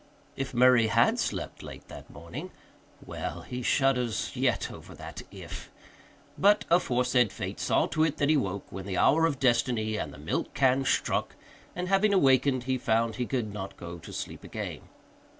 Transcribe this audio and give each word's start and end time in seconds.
If 0.35 0.51
Murray 0.51 0.87
had 0.87 1.19
slept 1.19 1.61
late 1.61 1.87
that 1.87 2.09
morning 2.09 2.49
well, 3.05 3.43
he 3.43 3.61
shudders 3.61 4.31
yet 4.33 4.71
over 4.71 4.95
that 4.95 5.21
"if." 5.29 5.69
But 6.39 6.65
aforesaid 6.71 7.31
Fate 7.31 7.59
saw 7.59 7.85
to 7.85 8.03
it 8.05 8.17
that 8.17 8.27
he 8.29 8.35
woke 8.35 8.65
when 8.71 8.87
the 8.87 8.97
hour 8.97 9.27
of 9.27 9.37
destiny 9.39 9.97
and 9.97 10.11
the 10.11 10.17
milk 10.17 10.55
can 10.55 10.85
struck, 10.85 11.35
and 11.75 11.87
having 11.87 12.15
awakened 12.15 12.63
he 12.63 12.79
found 12.79 13.17
he 13.17 13.27
could 13.27 13.53
not 13.53 13.77
go 13.77 13.99
to 13.99 14.11
sleep 14.11 14.43
again. 14.43 14.81